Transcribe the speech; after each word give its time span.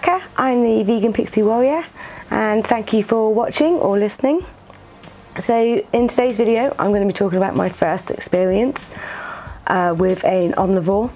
Rebecca. 0.00 0.26
I'm 0.36 0.62
the 0.62 0.82
Vegan 0.82 1.12
Pixie 1.12 1.42
Warrior 1.42 1.84
and 2.30 2.66
thank 2.66 2.94
you 2.94 3.02
for 3.02 3.34
watching 3.34 3.74
or 3.74 3.98
listening. 3.98 4.44
So 5.38 5.82
in 5.92 6.08
today's 6.08 6.38
video 6.38 6.74
I'm 6.78 6.90
going 6.90 7.02
to 7.02 7.06
be 7.06 7.12
talking 7.12 7.36
about 7.36 7.54
my 7.54 7.68
first 7.68 8.10
experience 8.10 8.94
uh, 9.66 9.94
with 9.98 10.24
an 10.24 10.52
omnivore 10.52 11.10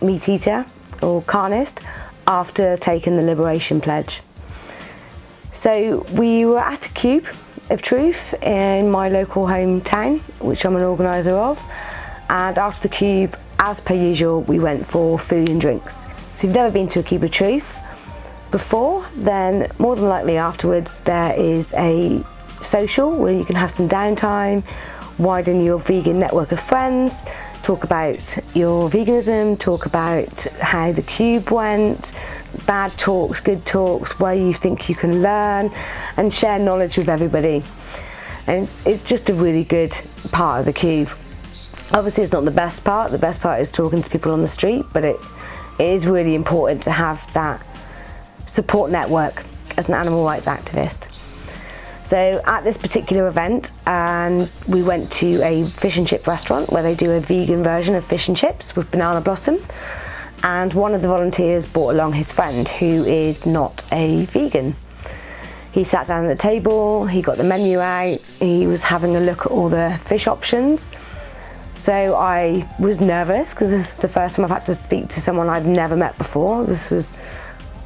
meat 0.00 0.26
eater 0.28 0.64
or 1.02 1.20
carnist 1.22 1.82
after 2.26 2.78
taking 2.78 3.16
the 3.16 3.22
Liberation 3.22 3.80
Pledge. 3.80 4.22
So 5.52 6.06
we 6.12 6.46
were 6.46 6.60
at 6.60 6.86
a 6.86 6.90
Cube 6.90 7.26
of 7.68 7.82
Truth 7.82 8.42
in 8.42 8.90
my 8.90 9.10
local 9.10 9.46
hometown 9.46 10.20
which 10.40 10.64
I'm 10.64 10.76
an 10.76 10.82
organiser 10.82 11.34
of 11.34 11.62
and 12.30 12.56
after 12.56 12.88
the 12.88 12.94
Cube 12.94 13.38
as 13.58 13.80
per 13.80 13.94
usual 13.94 14.42
we 14.42 14.58
went 14.58 14.86
for 14.86 15.18
food 15.18 15.50
and 15.50 15.60
drinks. 15.60 16.06
So 16.06 16.10
if 16.36 16.44
you've 16.44 16.54
never 16.54 16.72
been 16.72 16.88
to 16.88 17.00
a 17.00 17.02
Cube 17.02 17.24
of 17.24 17.32
Truth 17.32 17.76
before, 18.50 19.06
then 19.16 19.70
more 19.78 19.96
than 19.96 20.06
likely 20.06 20.36
afterwards 20.36 21.00
there 21.00 21.38
is 21.38 21.74
a 21.74 22.24
social 22.62 23.16
where 23.16 23.32
you 23.32 23.44
can 23.44 23.56
have 23.56 23.70
some 23.70 23.88
downtime, 23.88 24.62
widen 25.18 25.64
your 25.64 25.78
vegan 25.78 26.18
network 26.18 26.52
of 26.52 26.60
friends, 26.60 27.26
talk 27.62 27.84
about 27.84 28.38
your 28.54 28.88
veganism, 28.90 29.58
talk 29.58 29.86
about 29.86 30.42
how 30.60 30.92
the 30.92 31.02
cube 31.02 31.50
went, 31.50 32.14
bad 32.66 32.90
talks, 32.98 33.40
good 33.40 33.64
talks, 33.64 34.18
where 34.18 34.34
you 34.34 34.52
think 34.52 34.88
you 34.88 34.94
can 34.94 35.22
learn, 35.22 35.70
and 36.16 36.32
share 36.32 36.58
knowledge 36.58 36.96
with 36.96 37.08
everybody. 37.08 37.62
And 38.46 38.62
it's, 38.62 38.86
it's 38.86 39.02
just 39.02 39.30
a 39.30 39.34
really 39.34 39.64
good 39.64 39.96
part 40.32 40.60
of 40.60 40.66
the 40.66 40.72
cube. 40.72 41.08
Obviously, 41.92 42.24
it's 42.24 42.32
not 42.32 42.44
the 42.44 42.50
best 42.50 42.84
part, 42.84 43.10
the 43.10 43.18
best 43.18 43.40
part 43.40 43.60
is 43.60 43.70
talking 43.72 44.00
to 44.00 44.10
people 44.10 44.32
on 44.32 44.40
the 44.40 44.48
street, 44.48 44.84
but 44.92 45.04
it 45.04 45.20
it 45.80 45.94
is 45.94 46.06
really 46.06 46.34
important 46.34 46.82
to 46.82 46.90
have 46.90 47.32
that 47.32 47.66
support 48.50 48.90
network 48.90 49.44
as 49.76 49.88
an 49.88 49.94
animal 49.94 50.24
rights 50.24 50.46
activist. 50.46 51.08
So 52.02 52.42
at 52.44 52.64
this 52.64 52.76
particular 52.76 53.28
event, 53.28 53.72
um, 53.86 54.50
we 54.66 54.82
went 54.82 55.12
to 55.12 55.40
a 55.42 55.64
fish 55.64 55.96
and 55.96 56.06
chip 56.06 56.26
restaurant 56.26 56.70
where 56.70 56.82
they 56.82 56.94
do 56.94 57.12
a 57.12 57.20
vegan 57.20 57.62
version 57.62 57.94
of 57.94 58.04
fish 58.04 58.26
and 58.26 58.36
chips 58.36 58.74
with 58.74 58.90
banana 58.90 59.20
blossom. 59.20 59.58
And 60.42 60.72
one 60.74 60.94
of 60.94 61.02
the 61.02 61.08
volunteers 61.08 61.66
brought 61.66 61.94
along 61.94 62.14
his 62.14 62.32
friend 62.32 62.68
who 62.68 63.04
is 63.04 63.46
not 63.46 63.84
a 63.92 64.24
vegan. 64.26 64.74
He 65.70 65.84
sat 65.84 66.08
down 66.08 66.24
at 66.24 66.36
the 66.36 66.42
table, 66.42 67.06
he 67.06 67.22
got 67.22 67.36
the 67.36 67.44
menu 67.44 67.78
out, 67.78 68.18
he 68.40 68.66
was 68.66 68.82
having 68.82 69.14
a 69.14 69.20
look 69.20 69.46
at 69.46 69.52
all 69.52 69.68
the 69.68 70.00
fish 70.02 70.26
options 70.26 70.96
so 71.80 72.14
I 72.14 72.68
was 72.78 73.00
nervous 73.00 73.54
because 73.54 73.70
this 73.70 73.88
is 73.88 73.96
the 73.96 74.08
first 74.08 74.36
time 74.36 74.44
I've 74.44 74.50
had 74.50 74.66
to 74.66 74.74
speak 74.74 75.08
to 75.08 75.20
someone 75.20 75.48
I've 75.48 75.64
never 75.64 75.96
met 75.96 76.16
before. 76.18 76.66
This 76.66 76.90
was, 76.90 77.16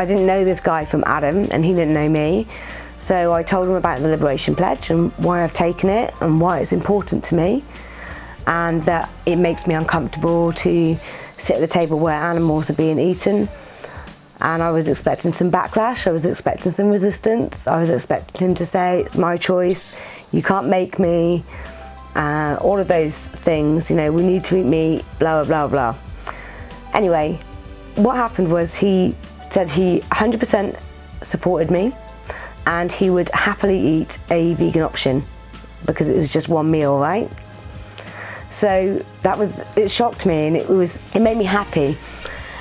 I 0.00 0.06
didn't 0.06 0.24
know 0.24 0.46
this 0.46 0.60
guy 0.60 0.86
from 0.86 1.04
Adam 1.04 1.46
and 1.50 1.62
he 1.62 1.74
didn't 1.74 1.92
know 1.92 2.08
me. 2.08 2.46
So 3.00 3.34
I 3.34 3.42
told 3.42 3.68
him 3.68 3.74
about 3.74 3.98
the 3.98 4.08
Liberation 4.08 4.56
Pledge 4.56 4.88
and 4.88 5.12
why 5.18 5.44
I've 5.44 5.52
taken 5.52 5.90
it 5.90 6.14
and 6.22 6.40
why 6.40 6.60
it's 6.60 6.72
important 6.72 7.22
to 7.24 7.34
me 7.34 7.62
and 8.46 8.82
that 8.84 9.10
it 9.26 9.36
makes 9.36 9.66
me 9.66 9.74
uncomfortable 9.74 10.54
to 10.54 10.98
sit 11.36 11.56
at 11.56 11.60
the 11.60 11.66
table 11.66 11.98
where 11.98 12.14
animals 12.14 12.70
are 12.70 12.74
being 12.74 12.98
eaten. 12.98 13.50
And 14.40 14.62
I 14.62 14.70
was 14.70 14.88
expecting 14.88 15.34
some 15.34 15.50
backlash, 15.50 16.06
I 16.06 16.12
was 16.12 16.24
expecting 16.24 16.72
some 16.72 16.88
resistance, 16.88 17.66
I 17.66 17.78
was 17.78 17.90
expecting 17.90 18.48
him 18.48 18.54
to 18.54 18.64
say, 18.64 19.02
it's 19.02 19.18
my 19.18 19.36
choice, 19.36 19.94
you 20.32 20.42
can't 20.42 20.68
make 20.68 20.98
me, 20.98 21.44
uh, 22.14 22.56
all 22.58 22.78
of 22.78 22.88
those 22.88 23.28
things, 23.28 23.90
you 23.90 23.96
know, 23.96 24.10
we 24.10 24.22
need 24.22 24.44
to 24.44 24.56
eat 24.56 24.64
meat, 24.64 25.04
blah, 25.18 25.44
blah, 25.44 25.66
blah, 25.66 25.92
blah. 25.92 26.32
Anyway, 26.94 27.38
what 27.96 28.16
happened 28.16 28.50
was 28.50 28.74
he 28.74 29.14
said 29.50 29.70
he 29.70 30.00
100% 30.00 30.80
supported 31.22 31.70
me 31.70 31.92
and 32.66 32.90
he 32.90 33.10
would 33.10 33.28
happily 33.30 33.78
eat 33.78 34.18
a 34.30 34.54
vegan 34.54 34.82
option 34.82 35.22
because 35.86 36.08
it 36.08 36.16
was 36.16 36.32
just 36.32 36.48
one 36.48 36.70
meal, 36.70 36.98
right? 36.98 37.28
So 38.50 39.00
that 39.22 39.38
was, 39.38 39.64
it 39.76 39.90
shocked 39.90 40.26
me 40.26 40.46
and 40.46 40.56
it 40.56 40.68
was, 40.68 41.00
it 41.14 41.20
made 41.20 41.36
me 41.36 41.44
happy. 41.44 41.96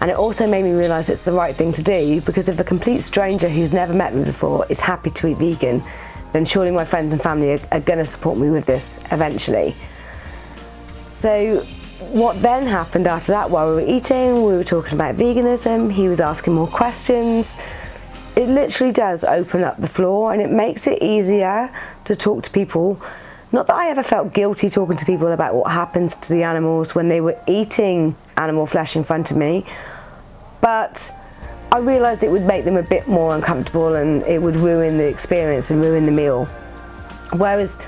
And 0.00 0.10
it 0.10 0.16
also 0.16 0.46
made 0.46 0.64
me 0.64 0.72
realise 0.72 1.08
it's 1.08 1.24
the 1.24 1.32
right 1.32 1.54
thing 1.54 1.72
to 1.72 1.82
do 1.82 2.20
because 2.22 2.48
if 2.48 2.58
a 2.58 2.64
complete 2.64 3.02
stranger 3.02 3.48
who's 3.48 3.72
never 3.72 3.94
met 3.94 4.14
me 4.14 4.24
before 4.24 4.66
is 4.68 4.80
happy 4.80 5.10
to 5.10 5.26
eat 5.28 5.38
vegan, 5.38 5.82
then 6.32 6.44
surely 6.44 6.70
my 6.70 6.84
friends 6.84 7.12
and 7.12 7.22
family 7.22 7.52
are, 7.52 7.60
are 7.70 7.80
going 7.80 7.98
to 7.98 8.04
support 8.04 8.36
me 8.36 8.50
with 8.50 8.66
this 8.66 9.02
eventually. 9.12 9.74
So 11.12 11.64
what 12.12 12.42
then 12.42 12.66
happened 12.66 13.06
after 13.06 13.32
that, 13.32 13.50
while 13.50 13.68
we 13.70 13.76
were 13.76 13.88
eating, 13.88 14.44
we 14.44 14.56
were 14.56 14.64
talking 14.64 14.94
about 14.94 15.16
veganism, 15.16 15.92
he 15.92 16.08
was 16.08 16.20
asking 16.20 16.54
more 16.54 16.66
questions. 16.66 17.56
It 18.36 18.48
literally 18.48 18.92
does 18.92 19.24
open 19.24 19.62
up 19.62 19.76
the 19.76 19.88
floor 19.88 20.32
and 20.32 20.42
it 20.42 20.50
makes 20.50 20.86
it 20.86 21.02
easier 21.02 21.72
to 22.04 22.16
talk 22.16 22.42
to 22.44 22.50
people. 22.50 23.00
Not 23.52 23.68
that 23.68 23.76
I 23.76 23.88
ever 23.88 24.02
felt 24.02 24.32
guilty 24.32 24.68
talking 24.68 24.96
to 24.96 25.04
people 25.04 25.28
about 25.28 25.54
what 25.54 25.70
happens 25.70 26.16
to 26.16 26.32
the 26.32 26.42
animals 26.42 26.94
when 26.94 27.08
they 27.08 27.20
were 27.20 27.38
eating 27.46 28.16
animal 28.36 28.66
flesh 28.66 28.96
in 28.96 29.04
front 29.04 29.30
of 29.30 29.36
me, 29.36 29.64
but 30.60 31.12
I 31.70 31.78
realised 31.78 32.24
it 32.24 32.30
would 32.30 32.46
make 32.46 32.64
them 32.64 32.76
a 32.76 32.82
bit 32.82 33.06
more 33.06 33.34
uncomfortable 33.34 33.94
and 33.94 34.22
it 34.24 34.42
would 34.42 34.56
ruin 34.56 34.98
the 34.98 35.06
experience 35.06 35.70
and 35.70 35.80
ruin 35.80 36.06
the 36.06 36.12
meal. 36.12 36.46
Whereas 37.36 37.80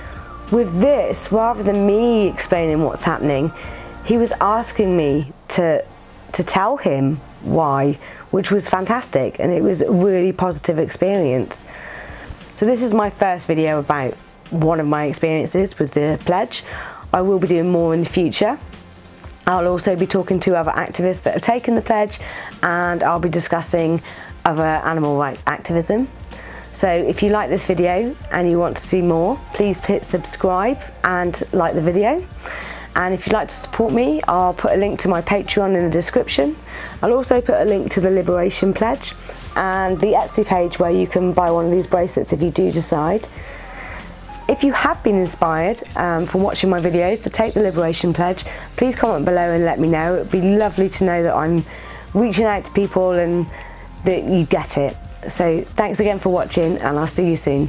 with 0.52 0.80
this, 0.80 1.32
rather 1.32 1.62
than 1.62 1.86
me 1.86 2.28
explaining 2.28 2.82
what's 2.82 3.02
happening, 3.02 3.52
he 4.06 4.16
was 4.16 4.32
asking 4.40 4.96
me 4.96 5.32
to, 5.48 5.84
to 6.32 6.44
tell 6.44 6.76
him 6.76 7.16
why, 7.42 7.98
which 8.30 8.52
was 8.52 8.68
fantastic 8.68 9.40
and 9.40 9.52
it 9.52 9.62
was 9.62 9.82
a 9.82 9.90
really 9.90 10.32
positive 10.32 10.78
experience. 10.78 11.66
So 12.54 12.66
this 12.66 12.82
is 12.82 12.94
my 12.94 13.10
first 13.10 13.48
video 13.48 13.80
about 13.80 14.14
one 14.50 14.78
of 14.78 14.86
my 14.86 15.06
experiences 15.06 15.78
with 15.78 15.94
the 15.94 16.20
pledge. 16.24 16.62
I 17.12 17.20
will 17.22 17.40
be 17.40 17.48
doing 17.48 17.70
more 17.70 17.94
in 17.94 18.00
the 18.00 18.08
future. 18.08 18.58
I'll 19.44 19.66
also 19.66 19.96
be 19.96 20.06
talking 20.06 20.38
to 20.40 20.56
other 20.56 20.72
activists 20.72 21.24
that 21.24 21.34
have 21.34 21.42
taken 21.42 21.74
the 21.74 21.82
pledge 21.82 22.20
and 22.62 23.02
I'll 23.02 23.20
be 23.20 23.28
discussing 23.28 24.00
other 24.44 24.62
animal 24.62 25.18
rights 25.18 25.44
activism. 25.48 26.08
So 26.72 26.88
if 26.88 27.22
you 27.24 27.30
like 27.30 27.48
this 27.48 27.64
video 27.64 28.14
and 28.30 28.48
you 28.48 28.60
want 28.60 28.76
to 28.76 28.82
see 28.82 29.02
more, 29.02 29.40
please 29.54 29.84
hit 29.84 30.04
subscribe 30.04 30.78
and 31.02 31.42
like 31.52 31.74
the 31.74 31.82
video. 31.82 32.24
And 32.96 33.12
if 33.12 33.26
you'd 33.26 33.34
like 33.34 33.48
to 33.48 33.54
support 33.54 33.92
me, 33.92 34.22
I'll 34.26 34.54
put 34.54 34.72
a 34.72 34.76
link 34.76 34.98
to 35.00 35.08
my 35.08 35.20
Patreon 35.20 35.76
in 35.76 35.84
the 35.84 35.90
description. 35.90 36.56
I'll 37.02 37.12
also 37.12 37.42
put 37.42 37.60
a 37.60 37.64
link 37.64 37.90
to 37.92 38.00
the 38.00 38.10
Liberation 38.10 38.72
Pledge 38.72 39.12
and 39.54 40.00
the 40.00 40.14
Etsy 40.14 40.46
page 40.46 40.78
where 40.78 40.90
you 40.90 41.06
can 41.06 41.34
buy 41.34 41.50
one 41.50 41.66
of 41.66 41.70
these 41.70 41.86
bracelets 41.86 42.32
if 42.32 42.40
you 42.40 42.50
do 42.50 42.72
decide. 42.72 43.28
If 44.48 44.64
you 44.64 44.72
have 44.72 45.02
been 45.04 45.16
inspired 45.16 45.82
um, 45.96 46.24
from 46.24 46.42
watching 46.42 46.70
my 46.70 46.80
videos 46.80 47.22
to 47.24 47.30
take 47.30 47.52
the 47.52 47.60
Liberation 47.60 48.14
Pledge, 48.14 48.44
please 48.76 48.96
comment 48.96 49.26
below 49.26 49.50
and 49.50 49.64
let 49.64 49.78
me 49.78 49.88
know. 49.88 50.14
It 50.14 50.18
would 50.20 50.30
be 50.30 50.56
lovely 50.56 50.88
to 50.88 51.04
know 51.04 51.22
that 51.22 51.34
I'm 51.34 51.64
reaching 52.14 52.46
out 52.46 52.64
to 52.64 52.72
people 52.72 53.10
and 53.10 53.46
that 54.04 54.24
you 54.24 54.46
get 54.46 54.78
it. 54.78 54.96
So 55.28 55.62
thanks 55.62 56.00
again 56.00 56.18
for 56.18 56.30
watching 56.30 56.78
and 56.78 56.98
I'll 56.98 57.06
see 57.06 57.28
you 57.28 57.36
soon. 57.36 57.68